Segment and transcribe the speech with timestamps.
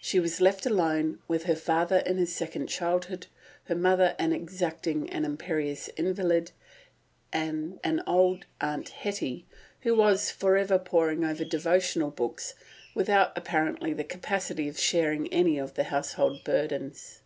[0.00, 3.28] She was left alone, with her father in his second childhood,
[3.66, 6.50] her mother an exacting and imperious invalid,
[7.32, 9.46] and an old Aunt Hetty,
[9.82, 12.56] who was for ever poring over devotional books,
[12.92, 17.20] without apparently the capacity of sharing any of the household burdens.